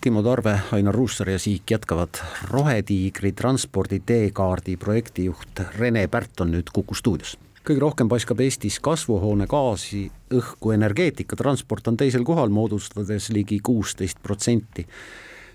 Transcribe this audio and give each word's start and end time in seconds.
Timo 0.00 0.22
Tarve, 0.22 0.54
Ainar 0.72 0.94
Ruussaar 0.94 1.28
ja 1.28 1.38
Siik 1.38 1.70
jätkavad. 1.70 2.08
rohetiigri 2.48 3.32
transpordi 3.32 3.98
teekaardi 4.00 4.76
projektijuht 4.76 5.60
Rene 5.76 6.06
Pärt 6.08 6.40
on 6.40 6.54
nüüd 6.54 6.70
Kuku 6.72 6.94
stuudios. 6.94 7.36
kõige 7.68 7.80
rohkem 7.80 8.08
paiskab 8.08 8.40
Eestis 8.40 8.80
kasvuhoonegaasi 8.80 10.10
õhku 10.32 10.72
energeetika, 10.72 11.36
transport 11.36 11.88
on 11.88 11.96
teisel 11.96 12.24
kohal, 12.24 12.48
moodustades 12.48 13.28
ligi 13.28 13.60
kuusteist 13.60 14.22
protsenti. 14.22 14.86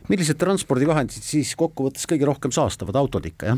millised 0.10 0.38
transpordivahendid 0.38 1.24
siis 1.24 1.56
kokkuvõttes 1.56 2.06
kõige 2.06 2.26
rohkem 2.26 2.52
saastavad, 2.52 2.96
autod 2.96 3.26
ikka, 3.26 3.46
jah? 3.46 3.58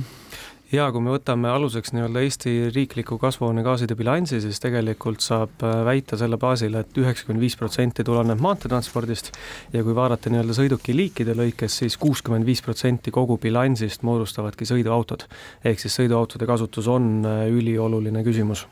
Ja 0.72 0.88
kui 0.92 1.02
me 1.04 1.14
võtame 1.14 1.50
aluseks 1.52 1.94
nii-öelda 1.96 2.22
Eesti 2.26 2.54
riikliku 2.76 3.18
kasvuhoonegaaside 3.22 3.96
bilansi, 3.96 4.42
siis 4.44 4.60
tegelikult 4.64 5.24
saab 5.24 5.64
äh, 5.64 5.80
väita 5.88 6.20
selle 6.20 6.40
baasil 6.42 6.76
et, 6.80 6.92
et 6.92 7.02
üheksakümmend 7.04 7.44
viis 7.44 7.56
protsenti 7.60 8.04
tuleneb 8.08 8.42
maanteetranspordist 8.44 9.32
ja 9.74 9.84
kui 9.86 9.96
vaadata 9.96 10.32
nii-öelda 10.34 10.58
sõidukiliikide 10.58 11.38
lõikes 11.38 11.80
siis, 11.80 11.94
siis 11.94 12.02
kuuskümmend 12.02 12.46
viis 12.48 12.62
protsenti 12.66 13.14
kogu 13.16 13.38
bilansist 13.42 14.04
moodustavadki 14.08 14.68
sõiduautod. 14.68 15.28
ehk 15.64 15.80
siis 15.80 15.96
sõiduautode 16.02 16.50
kasutus 16.50 16.88
on 16.92 17.26
äh, 17.26 17.48
ülioluline 17.48 18.24
küsimus. 18.28 18.68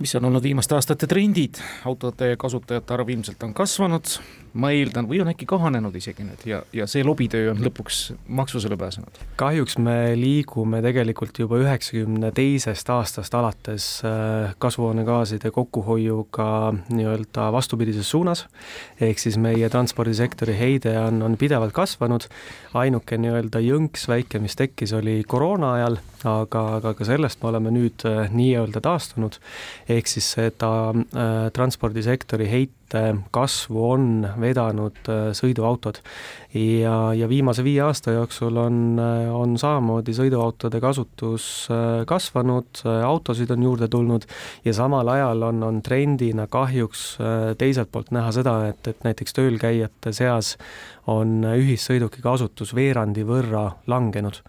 Mis 0.00 0.14
on 0.16 0.24
olnud 0.24 0.42
viimaste 0.42 0.74
aastate 0.74 1.06
trendid, 1.06 1.58
autode 1.84 2.32
kasutajate 2.40 2.94
arv 2.94 3.10
ilmselt 3.12 3.42
on 3.44 3.52
kasvanud, 3.54 4.14
ma 4.52 4.72
eeldan, 4.74 5.08
või 5.10 5.20
on 5.22 5.30
äkki 5.32 5.46
kahanenud 5.48 5.94
isegi 5.96 6.24
nüüd 6.26 6.42
ja, 6.48 6.62
ja 6.74 6.86
see 6.90 7.04
lobitöö 7.06 7.52
on 7.52 7.62
lõpuks 7.64 8.00
maksusele 8.26 8.76
pääsenud? 8.80 9.20
kahjuks 9.40 9.78
me 9.78 10.14
liigume 10.18 10.82
tegelikult 10.84 11.38
juba 11.38 11.60
üheksakümne 11.62 12.32
teisest 12.36 12.90
aastast 12.90 13.34
alates 13.38 13.88
äh, 14.06 14.54
kasvuhoonegaaside 14.58 15.52
kokkuhoiuga 15.54 16.48
nii-öelda 16.90 17.50
vastupidises 17.54 18.10
suunas, 18.10 18.46
ehk 19.00 19.22
siis 19.22 19.38
meie 19.40 19.68
transpordisektori 19.70 20.56
heide 20.58 20.96
on, 21.00 21.22
on 21.22 21.36
pidevalt 21.40 21.74
kasvanud, 21.76 22.26
ainuke 22.74 23.18
nii-öelda 23.20 23.62
jõnks 23.64 24.08
väike, 24.10 24.40
mis 24.42 24.56
tekkis, 24.58 24.94
oli 24.96 25.20
koroona 25.28 25.74
ajal, 25.78 26.00
aga, 26.28 26.64
aga 26.80 26.94
ka 26.98 27.06
sellest 27.08 27.42
me 27.42 27.52
oleme 27.52 27.74
nüüd 27.74 28.06
äh, 28.08 28.26
nii-öelda 28.34 28.82
taastunud. 28.84 29.38
Ehk 29.90 30.10
siis 30.10 30.32
seda 30.36 30.72
äh, 30.90 31.48
transpordisektori 31.56 32.50
heite 32.90 33.22
kasvu 33.30 33.90
on 33.92 34.26
vedanud 34.40 35.08
äh, 35.08 35.30
sõiduautod. 35.32 36.00
ja, 36.54 37.14
ja 37.14 37.28
viimase 37.28 37.62
viie 37.62 37.80
aasta 37.80 38.10
jooksul 38.10 38.56
on, 38.56 38.98
äh, 38.98 39.30
on 39.34 39.56
samamoodi 39.58 40.12
sõiduautode 40.12 40.80
kasutus 40.80 41.68
äh, 41.70 42.04
kasvanud, 42.06 42.82
äh, 42.84 43.04
autosid 43.04 43.50
on 43.50 43.62
juurde 43.62 43.88
tulnud 43.88 44.26
ja 44.64 44.74
samal 44.74 45.08
ajal 45.08 45.42
on, 45.42 45.62
on 45.62 45.82
trendina 45.82 46.46
kahjuks 46.46 47.18
äh, 47.20 47.56
teiselt 47.58 47.92
poolt 47.92 48.10
näha 48.10 48.32
seda, 48.32 48.68
et, 48.68 48.86
et 48.88 49.04
näiteks 49.04 49.32
tööl 49.32 49.58
käijate 49.58 50.12
seas 50.12 50.56
on 51.06 51.44
ühissõiduki 51.44 52.22
kasutus 52.22 52.74
veerandi 52.74 53.22
võrra 53.26 53.70
langenud. 53.86 54.42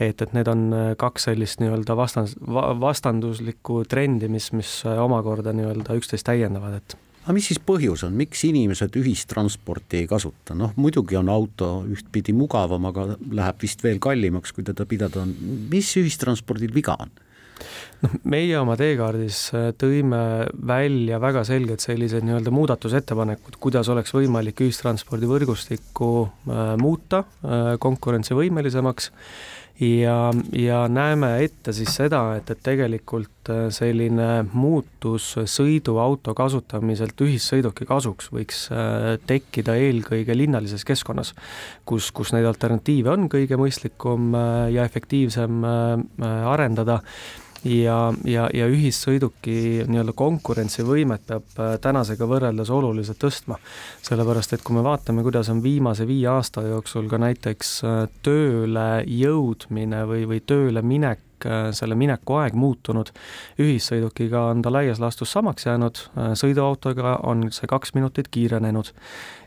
et, 0.00 0.20
et 0.20 0.32
need 0.34 0.48
on 0.50 0.66
äh, 0.72 0.90
kaks 0.98 1.30
sellist 1.30 1.62
nii-öelda 1.62 1.96
vastas, 1.96 2.34
vastanduslikku 2.80 3.84
trendi, 3.88 4.28
mis, 4.28 4.50
mis 4.52 4.82
omakorda 4.84 5.54
nii-öelda 5.54 5.94
üksteist 5.94 6.26
täiendavad, 6.26 6.82
et 6.82 6.98
aga 7.24 7.34
mis 7.36 7.48
siis 7.48 7.60
põhjus 7.64 8.04
on, 8.04 8.16
miks 8.20 8.44
inimesed 8.44 8.96
ühistransporti 9.00 10.02
ei 10.02 10.08
kasuta, 10.08 10.56
noh 10.58 10.74
muidugi 10.76 11.16
on 11.16 11.30
auto 11.32 11.70
ühtpidi 11.88 12.34
mugavam, 12.36 12.84
aga 12.90 13.14
läheb 13.16 13.64
vist 13.64 13.84
veel 13.84 14.00
kallimaks, 14.02 14.52
kui 14.52 14.66
teda 14.66 14.84
pidada 14.88 15.22
on, 15.24 15.32
mis 15.72 15.94
ühistranspordil 16.00 16.74
viga 16.76 16.98
on? 17.00 17.12
Noh, 18.02 18.14
meie 18.30 18.56
oma 18.60 18.76
teekaardis 18.80 19.40
äh, 19.54 19.70
tõime 19.78 20.20
välja 20.66 21.20
väga 21.22 21.44
selged 21.46 21.82
sellised 21.84 22.26
nii-öelda 22.26 22.52
muudatusettepanekud, 22.54 23.58
kuidas 23.62 23.90
oleks 23.92 24.14
võimalik 24.16 24.64
ühistranspordivõrgustikku 24.66 26.12
äh, 26.24 26.62
muuta 26.80 27.24
äh, 27.24 27.74
konkurentsivõimelisemaks. 27.82 29.12
Ja, 29.74 30.30
ja 30.54 30.84
näeme 30.86 31.32
ette 31.42 31.72
siis 31.74 31.96
seda, 31.98 32.20
et, 32.38 32.46
et 32.46 32.60
tegelikult 32.62 33.50
selline 33.74 34.44
muutus 34.54 35.32
sõiduauto 35.50 36.30
kasutamiselt 36.38 37.18
ühissõiduki 37.26 37.82
kasuks 37.88 38.30
võiks 38.30 38.68
tekkida 39.26 39.74
eelkõige 39.74 40.38
linnalises 40.38 40.86
keskkonnas, 40.86 41.34
kus, 41.90 42.12
kus 42.14 42.30
neid 42.36 42.46
alternatiive 42.46 43.10
on 43.16 43.26
kõige 43.26 43.58
mõistlikum 43.58 44.30
ja 44.70 44.86
efektiivsem 44.86 45.66
arendada 46.22 47.00
ja, 47.64 47.98
ja, 48.28 48.46
ja 48.54 48.68
ühissõiduki 48.70 49.84
nii-öelda 49.88 50.14
konkurentsivõimet 50.16 51.26
peab 51.28 51.60
äh, 51.60 51.74
tänasega 51.82 52.28
võrreldes 52.28 52.70
oluliselt 52.70 53.20
tõstma. 53.22 53.58
sellepärast, 54.04 54.52
et 54.52 54.64
kui 54.64 54.76
me 54.76 54.84
vaatame, 54.84 55.24
kuidas 55.24 55.48
on 55.52 55.62
viimase 55.64 56.06
viie 56.06 56.28
aasta 56.28 56.66
jooksul 56.66 57.08
ka 57.08 57.18
näiteks 57.18 57.76
äh, 57.84 58.00
tööle 58.22 59.04
jõudmine 59.08 60.04
või, 60.10 60.26
või 60.28 60.40
tööle 60.44 60.82
minek 60.82 61.46
äh, 61.46 61.70
selle 61.72 61.96
mineku 61.96 62.38
aeg 62.40 62.54
muutunud. 62.54 63.12
ühissõidukiga 63.58 64.50
on 64.52 64.62
ta 64.62 64.72
laias 64.72 65.00
laastus 65.00 65.32
samaks 65.32 65.66
jäänud, 65.66 66.04
sõiduautoga 66.36 67.18
on 67.22 67.48
see 67.52 67.66
kaks 67.70 67.94
minutit 67.94 68.28
kiirenenud. 68.28 68.92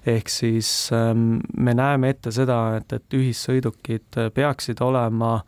ehk 0.06 0.30
siis 0.30 0.90
ähm, 0.94 1.40
me 1.58 1.74
näeme 1.74 2.10
ette 2.10 2.32
seda, 2.32 2.78
et, 2.78 2.94
et 2.94 3.14
ühissõidukid 3.14 4.32
peaksid 4.34 4.82
olema 4.82 5.44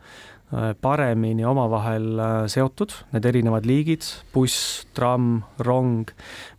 paremini 0.80 1.44
omavahel 1.46 2.08
äh, 2.18 2.32
seotud, 2.50 2.94
need 3.14 3.28
erinevad 3.30 3.68
liigid, 3.68 4.06
buss, 4.34 4.86
tramm, 4.96 5.44
rong, 5.62 6.10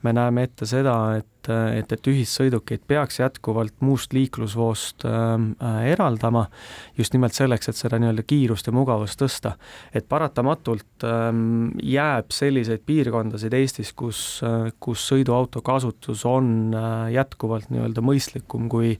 me 0.06 0.16
näeme 0.16 0.47
ette 0.47 0.69
seda, 0.69 0.97
et 1.19 1.28
et, 1.50 1.94
et 1.96 2.07
ühissõidukeid 2.12 2.84
peaks 2.85 3.19
jätkuvalt 3.22 3.74
muust 3.81 4.13
liiklusvoost 4.13 5.06
äh, 5.09 5.78
eraldama 5.90 6.46
just 6.97 7.16
nimelt 7.16 7.34
selleks, 7.34 7.72
et 7.72 7.79
seda 7.79 7.97
nii-öelda 8.02 8.25
kiirust 8.28 8.69
ja 8.69 8.74
mugavust 8.75 9.22
tõsta. 9.22 9.56
et 9.94 10.08
paratamatult 10.09 11.06
äh, 11.08 11.31
jääb 11.81 12.29
selliseid 12.35 12.85
piirkondasid 12.85 13.53
Eestis, 13.58 13.94
kus 13.94 14.41
äh,, 14.46 14.69
kus 14.79 15.08
sõiduauto 15.09 15.63
kasutus 15.66 16.25
on 16.29 16.75
äh, 16.75 17.12
jätkuvalt 17.18 17.72
nii-öelda 17.73 18.06
mõistlikum 18.06 18.69
kui, 18.69 18.94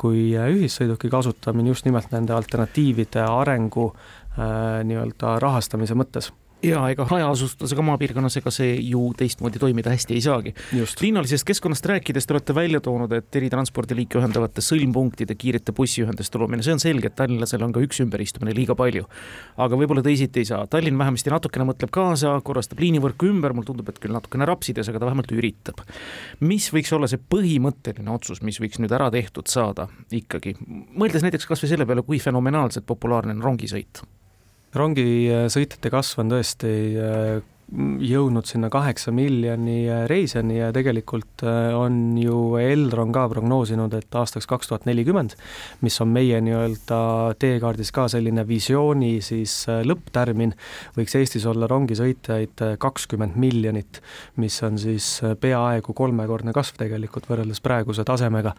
kui 0.00 0.32
äh, 0.34 0.50
ühissõiduki 0.50 1.12
kasutamine 1.12 1.70
just 1.70 1.86
nimelt 1.86 2.10
nende 2.10 2.34
alternatiivide 2.34 3.22
arengu 3.22 3.92
Äh, 3.94 4.23
nii-öelda 4.36 5.38
rahastamise 5.42 5.94
mõttes 5.98 6.32
ja 6.64 6.80
ega 6.92 7.04
hajaasustusega 7.08 7.82
maapiirkonnas, 7.84 8.38
ega 8.40 8.50
see 8.54 8.74
ju 8.88 9.02
teistmoodi 9.18 9.60
toimida 9.60 9.92
hästi 9.92 10.16
ei 10.16 10.22
saagi. 10.24 10.54
linnalisest 11.02 11.46
keskkonnast 11.46 11.86
rääkides 11.86 12.26
te 12.26 12.34
olete 12.34 12.54
välja 12.54 12.80
toonud, 12.80 13.12
et 13.12 13.36
eri 13.36 13.50
transpordiliike 13.52 14.18
ühendavate 14.20 14.64
sõlmpunktide 14.64 15.36
kiirete 15.38 15.74
bussiühenduste 15.76 16.40
loomine, 16.40 16.64
see 16.64 16.76
on 16.76 16.82
selge, 16.82 17.10
et 17.10 17.16
tallinlasel 17.18 17.62
on 17.66 17.74
ka 17.74 17.82
üks 17.84 18.00
ümberistumine 18.04 18.54
liiga 18.56 18.76
palju. 18.78 19.04
aga 19.56 19.80
võib-olla 19.80 20.02
teisiti 20.02 20.44
ei 20.44 20.48
saa, 20.48 20.66
Tallinn 20.70 20.98
vähemasti 20.98 21.32
natukene 21.32 21.68
mõtleb 21.68 21.92
kaasa, 21.92 22.34
korrastab 22.44 22.80
liinivõrku 22.80 23.28
ümber, 23.28 23.52
mulle 23.52 23.68
tundub, 23.68 23.88
et 23.88 24.00
küll 24.00 24.14
natukene 24.16 24.48
rapsides, 24.48 24.88
aga 24.88 25.02
ta 25.02 25.10
vähemalt 25.10 25.32
üritab. 25.36 25.84
mis 26.40 26.70
võiks 26.72 26.92
olla 26.96 27.10
see 27.10 27.20
põhimõtteline 27.20 28.10
otsus, 28.10 28.42
mis 28.42 28.60
võiks 28.60 28.80
nüüd 28.80 28.92
ära 28.92 29.10
tehtud 29.12 29.48
saada 29.52 29.88
ikkagi, 30.10 30.56
mõeldes 30.96 31.22
näiteks 31.22 31.46
kasvõi 31.46 31.68
selle 31.68 31.86
peale, 31.86 32.02
kui 32.02 32.18
fenomenaalselt 32.18 32.86
populaarne 32.86 33.36
on 33.36 33.42
rongisõit 33.42 34.02
rongisõitjate 34.74 35.90
kasv 35.92 36.22
on 36.24 36.32
tõesti 36.34 36.72
äh, 36.98 37.42
jõudnud 37.72 38.46
sinna 38.48 38.68
kaheksa 38.72 39.12
miljoni 39.14 39.84
äh, 39.88 40.04
reisijani 40.10 40.58
ja 40.58 40.70
tegelikult 40.74 41.44
äh, 41.46 41.72
on 41.76 42.16
ju 42.20 42.56
Elron 42.60 43.12
ka 43.14 43.26
prognoosinud, 43.32 43.94
et 43.96 44.18
aastaks 44.20 44.48
kaks 44.50 44.70
tuhat 44.70 44.88
nelikümmend, 44.88 45.36
mis 45.84 46.00
on 46.04 46.12
meie 46.14 46.40
nii-öelda 46.44 47.00
teekaardis 47.40 47.92
ka 47.94 48.06
selline 48.12 48.46
visiooni 48.48 49.16
siis 49.24 49.64
lõpptärmin, 49.88 50.54
võiks 50.98 51.16
Eestis 51.18 51.46
olla 51.50 51.68
rongisõitjaid 51.70 52.64
kakskümmend 52.82 53.38
miljonit, 53.40 54.02
mis 54.36 54.60
on 54.66 54.78
siis 54.80 55.16
peaaegu 55.40 55.94
kolmekordne 55.96 56.52
kasv 56.54 56.78
tegelikult 56.84 57.30
võrreldes 57.30 57.64
praeguse 57.64 58.04
tasemega. 58.04 58.54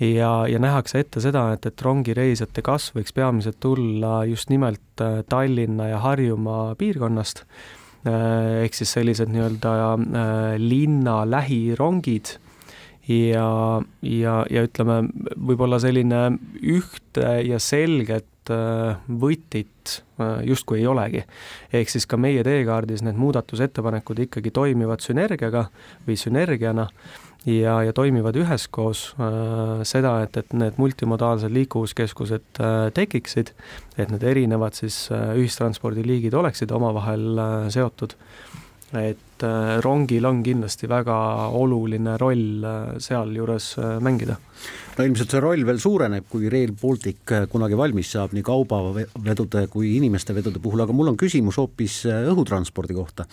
Ja, 0.00 0.46
ja 0.46 0.58
nähakse 0.62 1.00
ette 1.02 1.20
seda, 1.20 1.48
et, 1.56 1.66
et 1.66 1.82
rongireisijate 1.82 2.62
kasv 2.62 3.00
võiks 3.00 3.14
peamiselt 3.16 3.58
tulla 3.58 4.20
just 4.30 4.50
nimelt 4.52 5.02
äh, 5.02 5.24
Tallinna 5.28 5.88
ja 5.90 5.98
Harjumaa 6.04 6.76
piirkonnast, 6.78 7.42
äh, 7.42 7.87
ehk 8.64 8.76
siis 8.76 8.92
sellised 8.96 9.30
nii-öelda 9.32 9.74
äh, 9.84 10.56
linna 10.62 11.22
lähirongid 11.28 12.36
ja, 13.08 13.48
ja, 14.02 14.34
ja 14.50 14.64
ütleme, 14.66 15.02
võib-olla 15.36 15.80
selline 15.82 16.26
ühte 16.60 17.38
ja 17.46 17.60
selget 17.62 18.26
võtit 18.48 19.98
justkui 20.48 20.78
ei 20.80 20.86
olegi. 20.88 21.20
ehk 21.72 21.90
siis 21.92 22.06
ka 22.08 22.16
meie 22.16 22.40
teekaardis 22.46 23.02
need 23.04 23.18
muudatusettepanekud 23.20 24.22
ikkagi 24.24 24.50
toimivad 24.56 25.04
sünergiaga 25.04 25.66
või 26.06 26.16
sünergiana 26.16 26.86
ja, 27.46 27.78
ja 27.86 27.92
toimivad 27.92 28.36
üheskoos 28.38 29.04
äh, 29.20 29.84
seda, 29.88 30.18
et, 30.24 30.36
et 30.40 30.52
need 30.56 30.80
multimodaalsed 30.80 31.52
liikuvuskeskused 31.54 32.62
äh, 32.62 32.80
tekiksid, 32.94 33.54
et 33.98 34.10
need 34.12 34.26
erinevad 34.26 34.78
siis 34.78 35.06
äh, 35.14 35.32
ühistranspordiliigid 35.38 36.34
oleksid 36.34 36.74
omavahel 36.74 37.30
äh, 37.38 37.56
seotud. 37.74 38.18
et 38.98 39.24
et 39.38 39.82
rongil 39.84 40.24
on 40.26 40.40
kindlasti 40.42 40.88
väga 40.90 41.14
oluline 41.54 42.16
roll 42.18 42.64
sealjuures 42.98 43.68
mängida 44.02 44.34
no 44.96 45.04
ilmselt 45.06 45.30
see 45.30 45.42
roll 45.44 45.62
veel 45.68 45.78
suureneb, 45.78 46.24
kui 46.26 46.48
Rail 46.50 46.72
Baltic 46.74 47.34
kunagi 47.52 47.78
valmis 47.78 48.10
saab 48.16 48.34
nii 48.34 48.42
kaubavedude 48.42 49.66
kui 49.70 49.92
inimeste 50.00 50.34
vedude 50.34 50.58
puhul, 50.58 50.82
aga 50.82 50.96
mul 50.96 51.12
on 51.12 51.20
küsimus 51.20 51.60
hoopis 51.60 52.00
õhutranspordi 52.08 52.98
kohta 52.98 53.28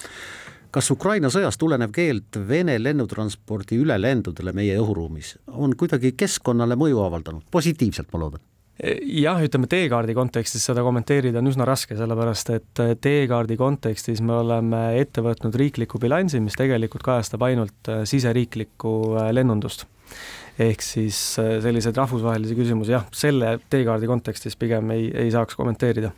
kas 0.76 0.92
Ukraina 0.92 1.30
sõjast 1.32 1.60
tulenev 1.62 1.94
keeld 1.96 2.36
Vene 2.50 2.76
lennutranspordi 2.82 3.78
ülelendudele 3.80 4.52
meie 4.56 4.76
õhuruumis 4.82 5.38
on 5.56 5.76
kuidagi 5.80 6.12
keskkonnale 6.20 6.76
mõju 6.80 7.00
avaldanud, 7.06 7.48
positiivselt 7.52 8.12
ma 8.14 8.26
loodan? 8.26 8.44
jah, 9.08 9.40
ütleme 9.40 9.70
teekaardi 9.72 10.12
kontekstis 10.18 10.66
seda 10.68 10.84
kommenteerida 10.84 11.40
on 11.40 11.48
üsna 11.48 11.64
raske, 11.68 11.96
sellepärast 11.96 12.52
et 12.58 12.82
teekaardi 13.00 13.56
kontekstis 13.56 14.20
me 14.20 14.36
oleme 14.42 14.82
ette 15.00 15.24
võtnud 15.24 15.56
riikliku 15.56 16.02
bilansi, 16.04 16.42
mis 16.44 16.60
tegelikult 16.60 17.06
kajastab 17.08 17.48
ainult 17.48 17.92
siseriiklikku 18.12 18.92
lennundust. 19.32 19.88
Ehk 20.60 20.84
siis 20.84 21.22
selliseid 21.40 21.96
rahvusvahelisi 22.04 22.60
küsimusi 22.60 22.98
jah, 22.98 23.08
selle 23.16 23.56
teekaardi 23.72 24.12
kontekstis 24.12 24.60
pigem 24.60 24.92
ei, 24.92 25.08
ei 25.24 25.32
saaks 25.32 25.56
kommenteerida 25.56 26.12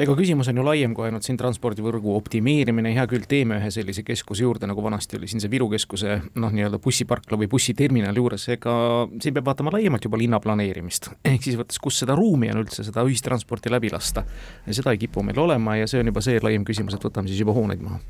ega 0.00 0.14
küsimus 0.16 0.48
on 0.50 0.60
ju 0.60 0.64
laiem 0.66 0.94
kui 0.96 1.06
ainult 1.08 1.26
siin 1.26 1.38
transpordivõrgu 1.40 2.14
optimeerimine, 2.16 2.94
hea 2.96 3.04
küll, 3.10 3.26
teeme 3.28 3.58
ühe 3.60 3.70
sellise 3.74 4.04
keskuse 4.06 4.46
juurde, 4.46 4.68
nagu 4.70 4.84
vanasti 4.84 5.18
oli 5.18 5.28
siin 5.30 5.42
see 5.42 5.52
Viru 5.52 5.68
keskuse 5.72 6.18
noh, 6.40 6.54
nii-öelda 6.54 6.80
bussiparkla 6.82 7.38
või 7.40 7.50
bussiterminali 7.52 8.22
juures, 8.22 8.48
ega 8.56 8.74
siin 9.22 9.36
peab 9.36 9.50
vaatama 9.50 9.74
laiemalt 9.76 10.08
juba 10.08 10.20
linna 10.20 10.40
planeerimist. 10.42 11.12
ehk 11.24 11.44
siis 11.44 11.58
võttes, 11.60 11.80
kus 11.82 12.02
seda 12.04 12.16
ruumi 12.18 12.50
on 12.52 12.62
üldse 12.64 12.86
seda 12.86 13.04
ühistransporti 13.06 13.72
läbi 13.72 13.92
lasta. 13.92 14.24
seda 14.70 14.94
ei 14.94 15.02
kipu 15.02 15.22
meil 15.22 15.38
olema 15.38 15.76
ja 15.76 15.86
see 15.90 16.00
on 16.00 16.12
juba 16.12 16.24
see 16.24 16.40
laiem 16.42 16.64
küsimus, 16.64 16.96
et 16.96 17.08
võtame 17.10 17.28
siis 17.28 17.44
juba 17.44 17.56
hooneid 17.56 17.82
maha 17.84 18.00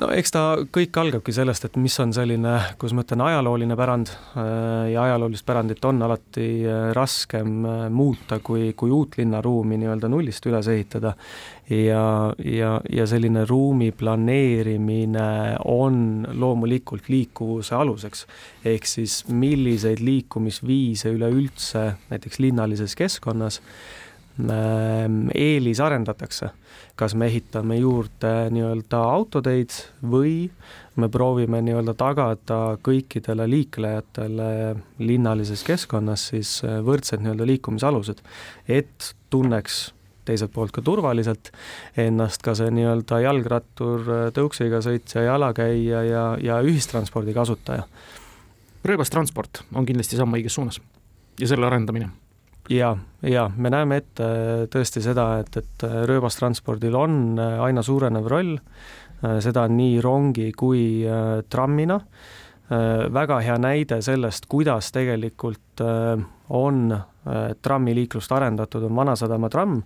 no 0.00 0.08
eks 0.14 0.32
ta 0.34 0.42
kõik 0.74 0.96
algabki 0.98 1.32
sellest, 1.34 1.68
et 1.68 1.76
mis 1.80 1.94
on 2.02 2.12
selline, 2.14 2.54
kuidas 2.80 2.94
ma 2.96 3.04
ütlen, 3.04 3.22
ajalooline 3.28 3.76
pärand 3.78 4.10
äh, 4.10 4.90
ja 4.92 5.04
ajaloolist 5.06 5.46
pärandit 5.46 5.84
on 5.86 6.02
alati 6.06 6.48
äh, 6.66 6.88
raskem 6.96 7.54
äh, 7.68 7.84
muuta, 7.94 8.40
kui, 8.44 8.72
kui 8.78 8.92
uut 8.94 9.18
linnaruumi 9.20 9.78
nii-öelda 9.80 10.10
nullist 10.10 10.46
üles 10.50 10.70
ehitada. 10.72 11.14
ja, 11.70 12.34
ja, 12.44 12.74
ja 12.92 13.06
selline 13.08 13.46
ruumi 13.48 13.92
planeerimine 13.96 15.56
on 15.64 16.26
loomulikult 16.32 17.08
liikuvuse 17.08 17.74
aluseks. 17.74 18.26
ehk 18.64 18.86
siis 18.86 19.22
milliseid 19.28 20.02
liikumisviise 20.04 21.14
üleüldse 21.14 21.92
näiteks 22.10 22.38
linnalises 22.38 22.96
keskkonnas 22.96 23.62
eelisarendatakse 25.34 26.50
kas 26.96 27.14
me 27.18 27.26
ehitame 27.26 27.76
juurde 27.80 28.30
nii-öelda 28.54 29.00
autoteid 29.16 29.74
või 30.10 30.46
me 31.00 31.08
proovime 31.10 31.58
nii-öelda 31.66 31.94
tagada 31.98 32.60
kõikidele 32.86 33.48
liiklejatele 33.50 34.50
linnalises 35.02 35.64
keskkonnas 35.66 36.28
siis 36.30 36.60
võrdsed 36.62 37.24
nii-öelda 37.24 37.48
liikumisalused, 37.50 38.22
et 38.68 39.10
tunneks 39.30 39.88
teiselt 40.24 40.54
poolt 40.54 40.72
ka 40.72 40.84
turvaliselt 40.86 41.50
ennast 42.00 42.46
ka 42.46 42.54
see 42.56 42.70
nii-öelda 42.72 43.20
jalgrattur, 43.26 44.06
tõuksiga 44.36 44.80
sõitja, 44.86 45.26
jalakäija 45.26 46.04
ja, 46.08 46.26
ja 46.40 46.62
ühistranspordi 46.64 47.34
kasutaja. 47.36 47.88
rööbastransport 48.84 49.64
on 49.74 49.86
kindlasti 49.86 50.16
samm 50.16 50.38
õiges 50.38 50.54
suunas. 50.54 50.80
Ja 51.40 51.48
selle 51.50 51.66
arendamine 51.66 52.12
ja, 52.68 52.96
ja 53.22 53.48
me 53.56 53.70
näeme 53.72 53.98
ette 54.02 54.28
tõesti 54.72 55.02
seda, 55.04 55.26
et, 55.42 55.56
et 55.60 55.86
rööbastranspordil 56.08 56.96
on 56.98 57.18
äh, 57.38 57.58
aina 57.66 57.82
suurenev 57.84 58.28
roll, 58.30 58.54
äh, 58.56 59.38
seda 59.44 59.66
nii 59.68 59.98
rongi 60.04 60.50
kui 60.56 61.04
äh, 61.06 61.42
trammina. 61.50 62.00
väga 63.12 63.36
hea 63.44 63.54
näide 63.60 63.98
sellest, 64.02 64.46
kuidas 64.48 64.86
tegelikult 64.90 65.82
on 66.48 66.78
trammiliiklust 67.62 68.32
arendatud, 68.32 68.86
on 68.88 68.96
Vanasadama 68.96 69.50
tramm, 69.52 69.82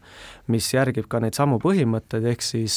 mis 0.47 0.69
järgib 0.73 1.09
ka 1.11 1.19
neid 1.21 1.35
samu 1.35 1.59
põhimõtteid, 1.59 2.29
ehk 2.31 2.47
siis 2.47 2.77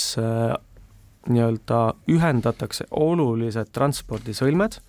nii-öelda 1.30 1.84
ühendatakse 2.10 2.90
olulised 2.98 3.70
transpordisõlmed 3.78 4.80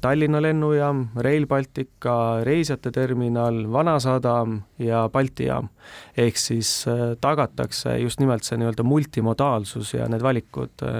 Tallinna 0.00 0.42
lennujaam, 0.42 1.06
Rail 1.24 1.46
Baltica, 1.46 2.44
reisijate 2.44 2.90
terminal, 2.92 3.62
Vanasadam 3.72 4.60
ja 4.78 5.08
Balti 5.12 5.48
jaam. 5.48 5.68
ehk 6.16 6.36
siis 6.36 6.84
äh, 6.88 7.16
tagatakse 7.20 7.98
just 7.98 8.20
nimelt 8.20 8.44
see 8.44 8.58
nii-öelda 8.58 8.82
multimodaalsus 8.82 9.94
ja 9.94 10.08
need 10.08 10.22
valikud 10.22 10.82
äh, 10.82 10.96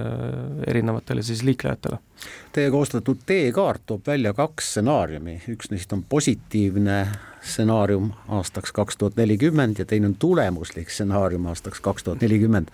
erinevatele 0.66 1.22
siis 1.22 1.43
liiklejatele. 1.43 1.98
Teie 2.52 2.70
koostatud 2.70 3.25
teekaart 3.26 3.82
toob 3.87 4.06
välja 4.06 4.32
kaks 4.34 4.70
stsenaariumi, 4.72 5.40
üks 5.52 5.70
neist 5.70 5.93
on 5.93 6.04
positiivne 6.08 7.00
stsenaarium 7.40 8.12
aastaks 8.28 8.72
kaks 8.72 8.96
tuhat 8.96 9.16
nelikümmend 9.16 9.78
ja 9.78 9.84
teine 9.84 10.12
on 10.12 10.14
tulemuslik 10.19 10.90
stsenaarium 10.90 11.46
aastaks 11.52 11.81
kaks 11.81 12.04
tuhat 12.04 12.25
nelikümmend 12.25 12.72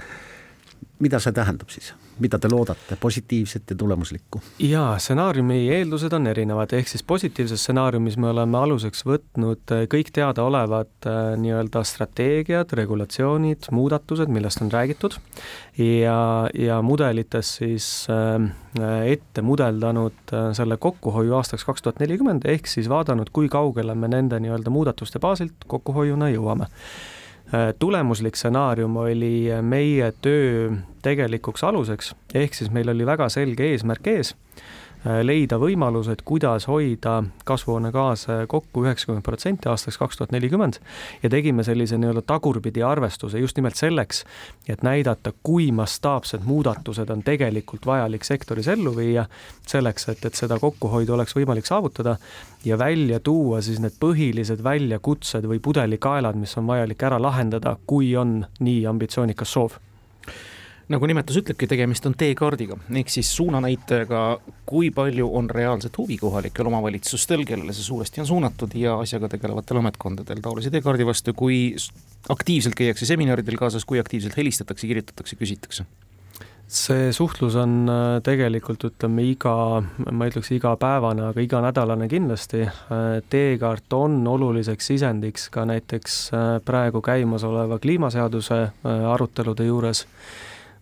mida 1.03 1.19
see 1.23 1.35
tähendab 1.35 1.71
siis, 1.73 1.91
mida 2.23 2.39
te 2.39 2.49
loodate, 2.51 2.97
positiivset 3.01 3.73
ja 3.73 3.77
tulemuslikku? 3.79 4.41
jaa, 4.63 4.95
stsenaariumi 5.03 5.59
eeldused 5.75 6.15
on 6.17 6.29
erinevad, 6.31 6.73
ehk 6.77 6.91
siis 6.91 7.03
positiivses 7.07 7.65
stsenaariumis 7.65 8.19
me 8.23 8.31
oleme 8.31 8.59
aluseks 8.59 9.05
võtnud 9.09 9.75
äh, 9.75 9.85
kõik 9.93 10.13
teadaolevad 10.15 11.09
äh, 11.11 11.21
nii-öelda 11.43 11.83
strateegiad, 11.89 12.75
regulatsioonid, 12.79 13.71
muudatused, 13.75 14.31
millest 14.33 14.63
on 14.63 14.71
räägitud 14.73 15.19
ja, 15.79 16.19
ja 16.55 16.83
mudelites 16.87 17.57
siis 17.61 17.89
äh, 18.13 18.37
ette 19.13 19.43
mudeldanud 19.45 20.37
selle 20.57 20.79
kokkuhoiu 20.81 21.35
aastaks 21.37 21.67
kaks 21.69 21.83
tuhat 21.85 21.99
nelikümmend, 22.01 22.47
ehk 22.49 22.71
siis 22.71 22.89
vaadanud, 22.93 23.33
kui 23.35 23.51
kaugele 23.53 23.95
me 23.99 24.09
nende 24.11 24.39
nii-öelda 24.41 24.73
muudatuste 24.73 25.21
baasilt 25.23 25.67
kokkuhoiuna 25.69 26.31
jõuame 26.33 26.71
tulemuslik 27.79 28.37
stsenaarium 28.37 28.97
oli 28.97 29.49
meie 29.63 30.13
töö 30.25 30.71
tegelikuks 31.03 31.65
aluseks, 31.65 32.15
ehk 32.35 32.55
siis 32.55 32.71
meil 32.73 32.89
oli 32.89 33.07
väga 33.07 33.29
selge 33.29 33.67
eesmärk 33.73 34.07
ees 34.07 34.33
Äh, 34.33 34.42
leida 35.05 35.59
võimalused, 35.59 36.23
kuidas 36.25 36.69
hoida 36.71 37.23
kasvuhoonegaase 37.45 38.45
kokku 38.49 38.85
üheksakümmend 38.85 39.25
protsenti 39.27 39.69
aastaks 39.69 39.99
kaks 39.99 40.21
tuhat 40.21 40.33
nelikümmend. 40.35 40.79
Ja 41.23 41.31
tegime 41.31 41.65
sellise 41.67 41.99
nii-öelda 41.99 42.23
tagurpidi 42.27 42.85
arvestuse 42.87 43.43
just 43.43 43.59
nimelt 43.59 43.77
selleks, 43.79 44.25
et 44.69 44.83
näidata, 44.87 45.33
kui 45.43 45.73
mastaapsed 45.75 46.47
muudatused 46.47 47.11
on 47.11 47.23
tegelikult 47.27 47.87
vajalik 47.87 48.25
sektoris 48.25 48.69
ellu 48.69 48.95
viia, 48.97 49.27
selleks, 49.67 50.09
et, 50.15 50.25
et 50.25 50.39
seda 50.39 50.59
kokkuhoidu 50.63 51.19
oleks 51.19 51.37
võimalik 51.37 51.67
saavutada 51.67 52.17
ja 52.65 52.79
välja 52.79 53.21
tuua 53.21 53.63
siis 53.63 53.83
need 53.83 53.99
põhilised 54.01 54.63
väljakutsed 54.63 55.47
või 55.51 55.59
pudelikaelad, 55.59 56.39
mis 56.39 56.55
on 56.59 56.71
vajalik 56.71 57.03
ära 57.03 57.19
lahendada, 57.23 57.77
kui 57.87 58.15
on 58.17 58.45
nii 58.61 58.85
ambitsioonikas 58.87 59.59
soov 59.59 59.83
nagu 60.93 61.07
nimetus 61.07 61.39
ütlebki, 61.43 61.69
tegemist 61.71 62.07
on 62.09 62.17
teekaardiga. 62.19 62.79
Ehk 63.01 63.13
siis 63.13 63.31
suunanäitajaga, 63.37 64.23
kui 64.67 64.91
palju 64.95 65.29
on 65.39 65.51
reaalset 65.51 65.99
huvi 65.99 66.19
kohalikel 66.21 66.71
omavalitsustel, 66.71 67.45
kellele 67.49 67.75
see 67.77 67.87
suuresti 67.87 68.23
on 68.25 68.31
suunatud 68.31 68.75
ja 68.79 68.99
asjaga 69.03 69.31
tegelevatel 69.33 69.83
ametkondadel 69.83 70.43
taolise 70.45 70.73
teekaardi 70.75 71.07
vastu, 71.07 71.35
kui 71.37 71.75
aktiivselt 72.33 72.79
käiakse 72.79 73.07
seminaridel 73.09 73.61
kaasas, 73.61 73.85
kui 73.85 74.03
aktiivselt 74.03 74.37
helistatakse, 74.37 74.87
kirjutatakse, 74.87 75.39
küsitakse. 75.39 75.87
See 76.73 77.11
suhtlus 77.13 77.53
on 77.61 77.85
äh, 77.91 78.23
tegelikult 78.25 78.87
ütleme 78.89 79.27
iga, 79.29 79.83
ma 80.09 80.25
ei 80.25 80.31
ütleks 80.33 80.55
igapäevane, 80.57 81.27
aga 81.29 81.43
iganädalane 81.45 82.07
kindlasti. 82.09 82.63
Äh, 82.65 83.19
teekaart 83.29 83.93
on 83.93 84.23
oluliseks 84.29 84.89
sisendiks 84.95 85.51
ka 85.53 85.67
näiteks 85.69 86.17
äh, 86.33 86.47
praegu 86.65 87.03
käimasoleva 87.05 87.77
kliimaseaduse 87.83 88.63
arutelude 88.89 89.69
juures 89.69 90.07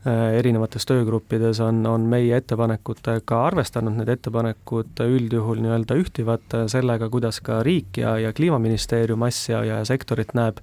erinevates 0.08 0.86
töögruppides 0.88 1.60
on, 1.60 1.82
on 1.86 2.06
meie 2.08 2.38
ettepanekutega 2.40 3.42
arvestanud, 3.50 3.98
need 3.98 4.08
ettepanekud 4.14 5.02
üldjuhul 5.04 5.60
nii-öelda 5.60 5.98
ühtivad 6.00 6.56
sellega, 6.72 7.10
kuidas 7.12 7.42
ka 7.44 7.60
riik 7.66 8.00
ja, 8.00 8.14
ja 8.18 8.32
Kliimaministeerium 8.32 9.22
asja 9.28 9.60
ja 9.64 9.82
sektorit 9.84 10.32
näeb. 10.34 10.62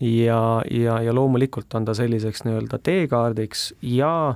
ja, 0.00 0.62
ja, 0.70 1.00
ja 1.00 1.14
loomulikult 1.14 1.74
on 1.74 1.84
ta 1.84 1.94
selliseks 1.94 2.44
nii-öelda 2.44 2.78
teekaardiks 2.84 3.70
ja 3.82 4.34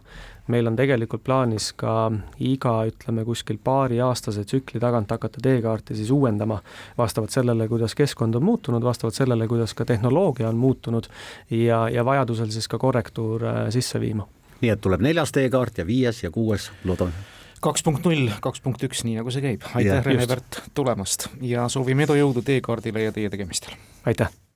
meil 0.48 0.66
on 0.66 0.76
tegelikult 0.76 1.24
plaanis 1.24 1.70
ka 1.76 2.12
iga, 2.44 2.74
ütleme 2.88 3.24
kuskil 3.24 3.58
paariaastase 3.64 4.44
tsükli 4.44 4.80
tagant 4.80 5.10
hakata 5.10 5.42
teekaarti 5.42 5.96
siis 5.96 6.10
uuendama 6.10 6.60
vastavalt 6.98 7.30
sellele, 7.34 7.68
kuidas 7.68 7.94
keskkond 7.94 8.34
on 8.34 8.44
muutunud, 8.44 8.84
vastavalt 8.84 9.14
sellele, 9.14 9.48
kuidas 9.48 9.74
ka 9.74 9.84
tehnoloogia 9.84 10.48
on 10.48 10.56
muutunud 10.60 11.08
ja, 11.50 11.88
ja 11.88 12.04
vajadusel 12.04 12.50
siis 12.54 12.68
ka 12.68 12.78
korrektuur 12.78 13.46
äh, 13.46 13.62
sisse 13.74 14.00
viima. 14.00 14.28
nii 14.60 14.70
et 14.70 14.80
tuleb 14.80 15.02
neljas 15.04 15.32
teekaart 15.32 15.78
ja 15.78 15.86
viies 15.86 16.22
ja 16.24 16.30
kuues, 16.30 16.70
loodame 16.84 17.12
kaks 17.64 17.82
punkt 17.82 18.04
null, 18.04 18.28
kaks 18.44 18.60
punkt 18.60 18.82
üks, 18.84 19.04
nii 19.08 19.16
nagu 19.20 19.32
see 19.32 19.44
käib. 19.44 19.64
aitäh, 19.74 20.04
Rene 20.04 20.28
Pärt 20.28 20.62
tulemast 20.76 21.30
ja 21.40 21.68
soovime 21.72 22.04
edu, 22.04 22.18
jõudu 22.20 22.44
teekaardile 22.44 23.08
ja 23.08 23.12
teie 23.16 23.32
tegemistel. 23.32 23.76
aitäh! 24.04 24.43